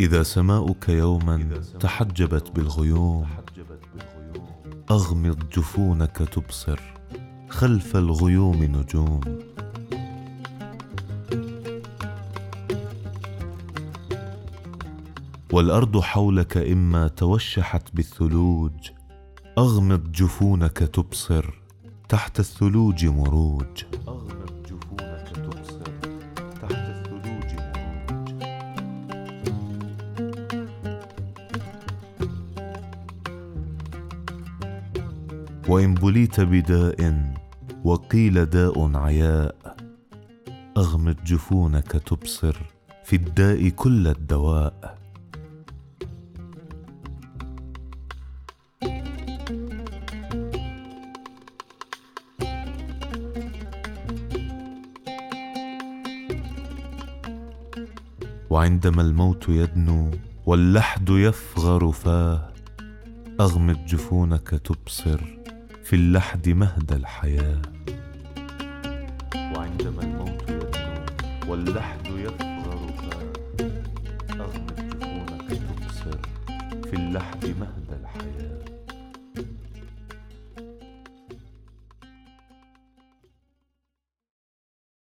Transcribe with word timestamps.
إذا 0.00 0.22
سماؤك 0.22 0.88
يوما 0.88 1.60
تحجبت 1.80 2.50
بالغيوم 2.50 3.26
أغمض 4.90 5.48
جفونك 5.56 6.16
تبصر 6.16 6.80
خلف 7.48 7.96
الغيوم 7.96 8.64
نجوم. 8.64 9.20
والأرض 15.52 16.00
حولك 16.00 16.56
إما 16.56 17.08
توشحت 17.08 17.94
بالثلوج 17.94 18.90
أغمض 19.58 20.12
جفونك 20.12 20.78
تبصر 20.78 21.54
تحت 22.08 22.40
الثلوج 22.40 23.06
مروج. 23.06 23.84
أغمض 24.08 24.45
وإن 35.68 35.94
بليت 35.94 36.40
بداء 36.40 37.32
وقيل 37.84 38.46
داء 38.46 38.96
عياء 38.96 39.76
أغمض 40.76 41.16
جفونك 41.24 41.92
تبصر 41.92 42.56
في 43.04 43.16
الداء 43.16 43.68
كل 43.68 44.06
الدواء. 44.08 44.98
وعندما 58.50 59.02
الموت 59.02 59.48
يدنو 59.48 60.10
واللحد 60.46 61.08
يفغر 61.10 61.92
فاه 61.92 62.52
أغمض 63.40 63.84
جفونك 63.86 64.48
تبصر 64.48 65.35
في 65.86 65.96
اللحد 65.96 66.48
مهد 66.48 66.92
الحياة. 66.92 67.62
وعندما 69.34 70.02
الموت 70.02 70.42
يدنو 70.48 71.06
واللحد 71.48 72.06
يفغر 72.06 72.92
فاه 72.92 73.32
أغمض 74.34 74.76
جفونك 74.76 75.48
تبصر 75.50 76.18
في 76.90 76.96
اللحد 76.96 77.46
مهد 77.46 78.00
الحياة. 78.02 78.75